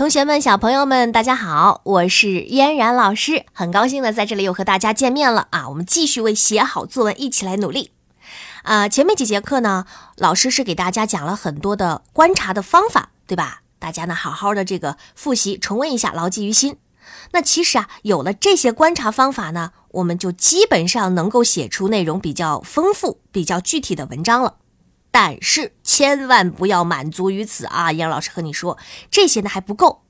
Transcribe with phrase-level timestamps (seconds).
[0.00, 5.68] 同学们、小朋友们，大家好，我是嫣然老师，很高兴呢在这里又和大家见面了啊！
[5.68, 7.92] 我们继续为写好作文一起来努力
[8.62, 8.88] 啊！
[8.88, 9.84] 前面几节课呢，
[10.16, 13.60] 老师是给大家讲了很多的观察的方法，对吧？
[13.78, 16.78] 大家呢好好的这个复习、重温一下，牢记于心。
[17.32, 24.54] 那其实啊，有了这些观察方法呢，我们就基本上能够写出内容比较丰富、比较具体的文章了。
[25.10, 27.90] 但是千万不要满足于此啊！
[27.92, 28.78] 杨老师和你说，
[29.10, 30.04] 这些呢还不够，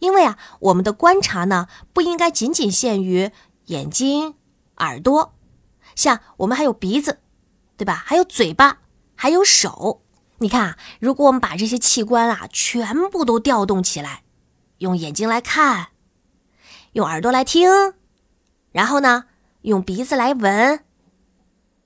[0.00, 3.30] 因为啊，我们的观察呢不应该仅仅限于
[3.66, 4.34] 眼睛、
[4.78, 5.34] 耳朵，
[5.94, 7.20] 像我们还有鼻子，
[7.76, 8.02] 对吧？
[8.04, 8.78] 还有嘴巴，
[9.14, 10.02] 还有手。
[10.38, 14.24] 你看啊，如果我们把这些器官啊全部都调动起来，
[14.78, 15.90] 用眼睛来看，
[16.92, 17.70] 用耳朵来听，
[18.72, 19.26] 然后呢，
[19.62, 20.82] 用鼻子来闻，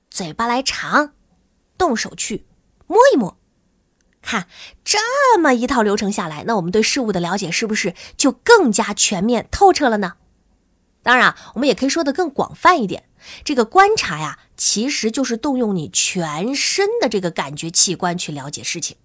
[0.08, 1.12] 嘴巴来尝，
[1.76, 2.46] 动手去。
[2.86, 3.36] 摸一摸，
[4.22, 4.46] 看
[4.84, 10.14] 这么一套流程下来，那我们对事物的了解是不是就更加全面透彻了呢？
[11.02, 13.04] 当然，我们也可以说的更广泛一点，
[13.44, 18.96] 这个观察呀，其实就是动用你全身的这个感觉器官去了解事情。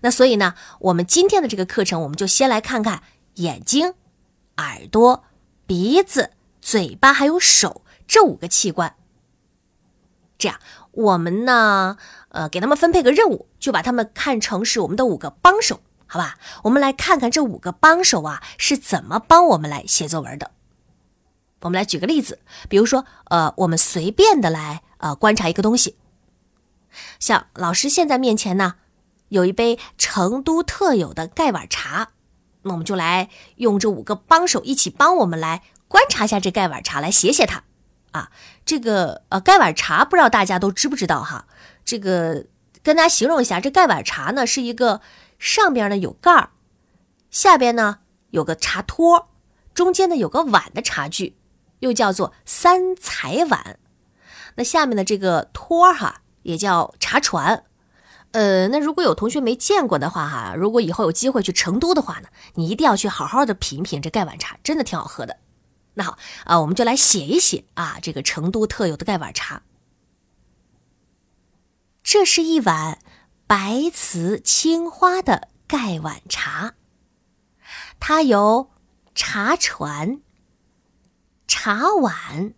[0.00, 3.02] 那所以呢，我们今天的这个课程，我们就先来看看
[3.34, 3.92] 眼睛、
[4.56, 5.24] 耳朵、
[5.66, 6.30] 鼻子、
[6.62, 8.96] 嘴巴还有手这五个器官。
[10.38, 10.58] 这样，
[10.98, 11.96] 我们呢？
[12.30, 16.36] 呃，给他们分配个任务，就把他们看成是我们的五个帮手，好吧？
[16.64, 20.50] 我们来看看这五个帮手啊是怎么帮我们来写作文的。
[21.60, 25.96] 我们来举个例子，比如说，呃，我们随便的来呃观察一个东西，
[27.20, 28.74] 像老师现在面前呢
[29.28, 32.10] 有一杯成都特有的盖碗茶，
[32.62, 37.62] 那我们就来用这五个帮手一起帮我们来观察一下这盖碗茶，来写写它。
[38.12, 38.30] 啊，
[38.64, 41.46] 这个呃盖碗茶不知道大家都知不知道哈？
[41.84, 42.46] 这个
[42.82, 45.00] 跟大家形容一下，这盖碗茶呢是一个
[45.38, 46.50] 上边呢有盖儿，
[47.30, 47.98] 下边呢
[48.30, 49.28] 有个茶托，
[49.74, 51.36] 中间呢有个碗的茶具，
[51.80, 53.78] 又叫做三彩碗。
[54.56, 57.64] 那下面的这个托哈也叫茶船。
[58.32, 65.36] 呃，那如果有同学没见过的话哈，如果以后有机会去成都的话呢，你一定要去好好的品品这盖碗茶，真的挺好喝的。
[65.98, 69.62] 那好啊，我们就来写一写啊，这个成都特有的盖碗茶。
[72.04, 73.00] 这是一碗
[73.48, 76.74] 白瓷青花的盖碗茶，
[77.98, 78.70] 它由
[79.16, 80.20] 茶船、
[81.48, 82.54] 茶碗、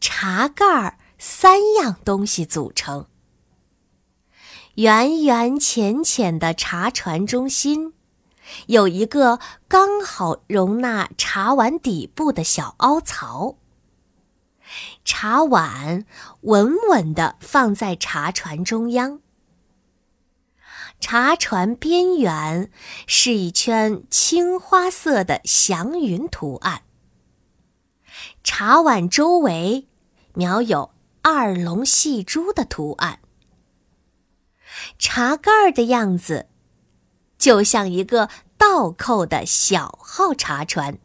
[0.00, 3.06] 茶盖三样东西组成。
[4.76, 7.92] 圆圆浅浅的茶船中心。
[8.66, 13.56] 有一个刚好容纳茶碗底部的小凹槽，
[15.04, 16.04] 茶碗
[16.42, 19.20] 稳稳地放在茶船中央，
[21.00, 22.70] 茶船边缘
[23.06, 26.82] 是一圈青花色的祥云图案，
[28.44, 29.88] 茶碗周围
[30.34, 30.92] 描有
[31.22, 33.20] 二龙戏珠的图案，
[34.98, 36.48] 茶盖的样子。
[37.42, 40.98] 就像一个倒扣的小号茶船，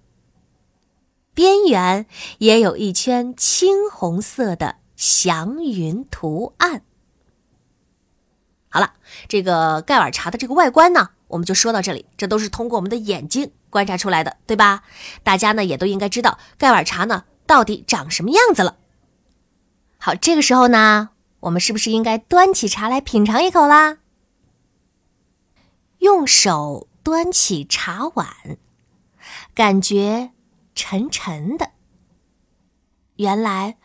[1.34, 2.06] 边缘
[2.38, 6.84] 也有一圈青红色的祥云图案。
[8.70, 8.94] 好了，
[9.28, 12.06] 这个盖碗茶的这个外观呢，我们就说到这里。
[12.16, 14.84] 这都是通过我们的眼睛观察出来的，对吧？
[15.24, 18.78] 大家呢也都应该知道盖碗茶呢到底长什么样子了。
[19.98, 21.10] 好，这个时候呢，
[21.40, 23.98] 我们是不是应该端起茶来品尝一口啦？
[26.08, 28.58] 用手端起茶碗，
[29.54, 30.32] 感觉
[30.74, 31.72] 沉沉的。
[33.18, 33.76] 原来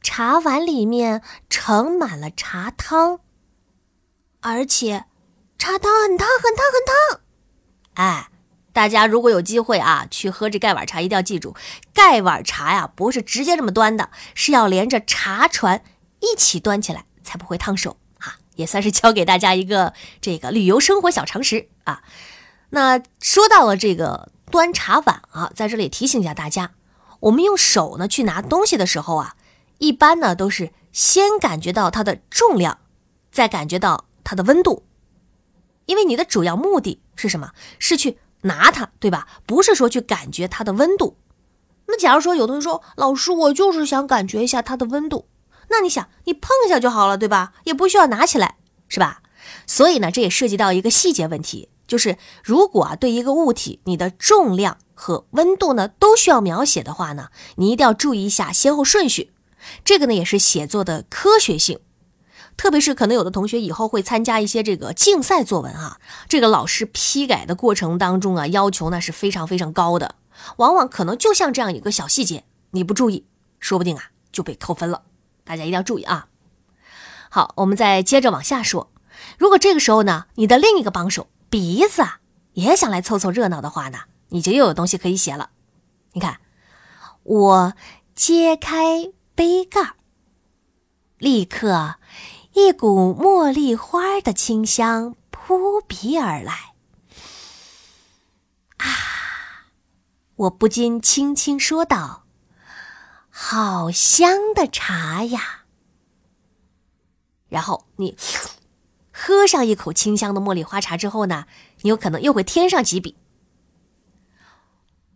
[0.00, 3.18] 茶碗里面盛满了茶汤，
[4.42, 5.06] 而且
[5.58, 7.20] 茶汤很烫很烫很烫。
[7.94, 8.30] 哎，
[8.72, 11.56] 大家如果有机会啊，去喝这盖碗茶，一定要记住，
[11.92, 15.82] 盖碗茶呀不是直接这么端的，是要连着茶船
[16.20, 17.96] 一起端起来，才不会烫手。
[18.56, 22.02] 也算是教给大家一个这个旅游生活小常识啊。
[22.70, 26.72] 那说到了这个端茶碗啊，在这里提醒一下大家，
[27.20, 29.36] 我们用手呢去拿东西的时候啊，
[29.78, 32.78] 一般呢都是先感觉到它的重量，
[33.30, 34.84] 再感觉到它的温度，
[35.86, 37.52] 因为你的主要目的是什么？
[37.78, 39.28] 是去拿它，对吧？
[39.46, 41.16] 不是说去感觉它的温度。
[41.86, 45.26] 那假如说有同学说，老师，我就是想感觉一下它的温度。
[45.72, 47.54] 那你想，你碰一下就好了，对吧？
[47.64, 48.56] 也不需要拿起来，
[48.88, 49.22] 是吧？
[49.66, 59.32] 所以呢，这也涉及到一个细节问题，就是如果啊，对一个物体，你的重量和温度呢都需要描写的话呢，你一定要注意一下先后顺序。
[59.82, 61.80] 这个呢，也是写作的科学性。
[62.56, 65.98] 特别是可能有的同学以后会参加一些这个竞赛作文啊，
[66.28, 70.16] 这个老师批改的过程当中啊，要求那是非常非常高的，
[70.58, 73.24] 往往可能就像这样一个小细节，你不注意，
[73.58, 75.02] 说不定啊就被扣分了。
[75.44, 76.28] 大家一定要注意啊。
[77.30, 78.90] 好，我们再接着往下说，
[79.38, 82.20] 如果这个时候呢，你的另一个帮手鼻子啊
[82.52, 85.50] 也想来凑凑热闹的话呢，你就又有东西可以写了。
[86.12, 86.40] 你看，
[87.22, 87.74] 我
[88.14, 89.94] 揭开杯盖。
[91.18, 91.94] 立刻，
[92.52, 96.74] 一股茉莉花的清香扑鼻而来。
[98.78, 98.86] 啊！
[100.34, 102.21] 我不禁轻轻说道
[103.32, 105.64] ：“好香的茶呀！”
[107.50, 108.16] 然后你
[109.12, 111.46] 喝上一口清香的茉莉花茶之后呢，
[111.80, 113.16] 你有可能又会添上几笔。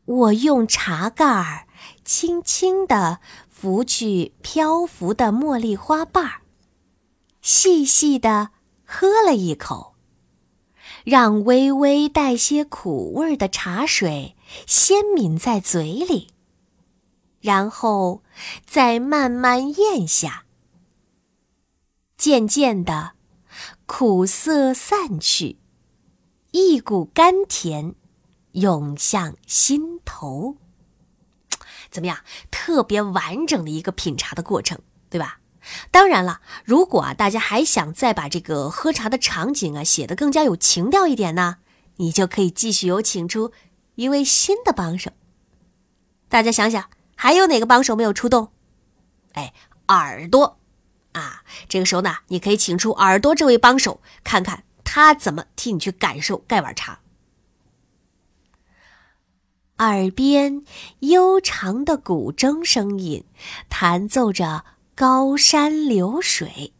[0.04, 1.68] 我用茶盖儿
[2.04, 3.20] 轻轻的。
[3.58, 6.42] 拂去漂浮的茉莉花瓣儿，
[7.40, 8.50] 细细的
[8.84, 9.94] 喝了一口，
[11.04, 14.36] 让微微带些苦味的茶水
[14.66, 16.34] 先抿在嘴里，
[17.40, 18.22] 然后
[18.64, 20.44] 再慢慢咽下。
[22.16, 23.12] 渐渐的，
[23.86, 25.58] 苦涩散去，
[26.50, 27.94] 一股甘甜
[28.52, 30.56] 涌向心头。
[31.90, 32.18] 怎么样？
[32.50, 35.40] 特别完整的一个品茶的过程，对吧？
[35.90, 41.58] 当然了，如果啊大家还想再把这个喝茶的场景啊写得更加有情调一点呢，
[41.96, 43.52] 你就可以继续有请出
[43.96, 45.10] 一位新的帮手。
[46.28, 48.52] 大家想想，还有哪个帮手没有出动？
[49.32, 49.52] 哎，
[49.88, 50.58] 耳朵
[51.12, 51.42] 啊！
[51.68, 57.00] 这个时候呢，你可以请出耳朵这位帮手，看看他怎么替你去感受盖碗茶。
[59.78, 60.62] 耳边
[61.00, 63.24] 悠长的古筝声音，
[63.68, 64.64] 弹奏着
[64.94, 66.72] 高山流水。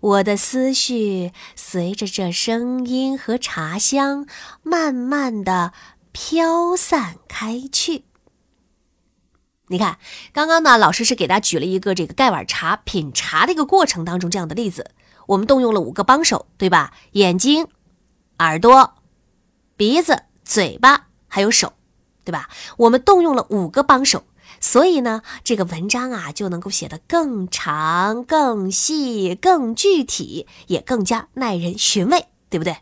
[0.00, 4.26] 我的思绪随着这声音和茶香，
[4.62, 5.72] 慢慢的
[6.12, 8.04] 飘散开去。
[9.68, 9.98] 你看，
[10.32, 14.90] 刚刚呢，老师是给大家举了一个这个盖碗茶品茶的一个过程当中这样的例子。
[15.26, 16.92] 我们动用了五个帮手，对吧？
[17.12, 17.68] 眼睛、
[18.38, 18.94] 耳朵、
[19.76, 21.74] 鼻子、嘴巴，还有手。
[22.24, 22.50] 对吧？
[22.76, 24.24] 我们动用了五个帮手，
[24.60, 32.76] 所以呢，这个文章啊就能够写得更长、更细、更具体，也更加耐人寻味，对不对？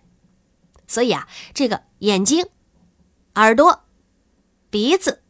[0.89, 2.49] 所以啊，这个眼睛、
[3.37, 3.85] 耳朵、
[4.69, 5.23] 鼻子、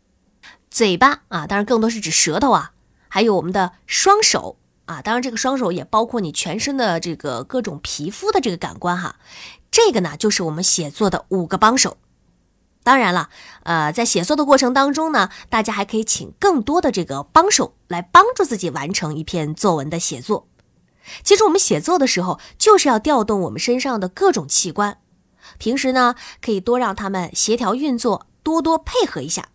[0.77, 2.73] 嘴巴啊，当然更多是指舌头啊，
[3.09, 9.17] 还有我们的双手啊，当然这个双手也包括你全身的这个各种皮肤的这个感官哈。
[9.71, 11.97] 这个呢，就是我们写作的五个帮手。
[12.83, 13.31] 当然了，
[13.63, 20.47] 呃，在写作的过程当中呢，大家还可以请更多的这个帮手来帮助自己完成一篇作文的写作。
[21.25, 24.99] 其实我们写作的时候，就是要调动我们身上的各种器官，
[25.57, 29.49] 平时呢可以多让他们协调运作，多多配合一下。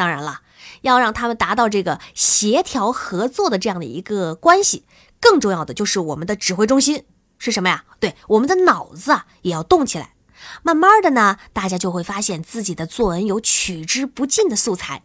[0.00, 0.40] 当然了，
[0.80, 4.86] 要让他们达到这个协调合作的这样的一个关系，
[5.20, 7.04] 更重要的就是我们的指挥中心
[7.36, 7.84] 是什么呀？
[7.98, 10.14] 对，我们的脑子啊也要动起来。
[10.62, 15.02] 慢慢的呢，大家就会发现自己的作文有取之不尽的素材。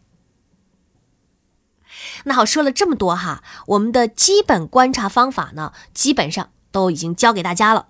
[2.23, 7.87] 那好，说了这么多哈，我们的基本观察方法呢，基本上都已经教给大家了。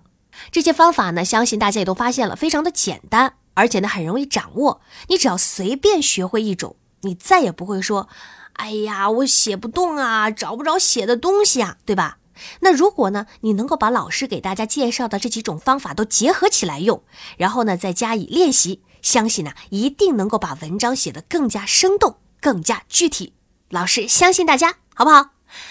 [0.50, 4.80] 这些方法呢，相信大家也都发现了，非常的简单，而且呢很容易掌握。
[5.06, 6.74] 你只要随便学会一种，
[7.06, 8.08] 你再也不会说
[8.54, 12.18] ：“哎呀，我写不动啊，找不着写的东西啊，对吧？”
[12.60, 17.02] 那如果呢，你能够把老师给大家介绍的这几种方法都结合起来用，
[17.38, 23.32] 然后呢再加以练习，相信呢一定能够把文章写得更加生动、更加具体。
[23.70, 25.30] 老师相信大家，好不好？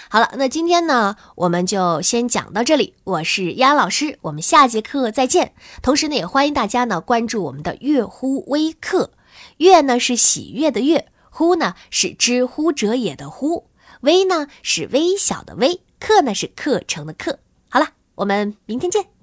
[0.09, 2.95] 好了，那今天呢我们就先讲到这里。
[3.03, 5.53] 我是丫老师，我们下节课再见。
[5.83, 9.11] 同时呢，也欢迎大家呢关注我们的月乎微课。
[9.57, 13.67] 月呢是喜悦的悦，乎呢是知乎者也的乎，
[13.99, 15.81] 微呢是微小的微。
[15.99, 19.14] 课呢是课程的课，好了，我们明天见。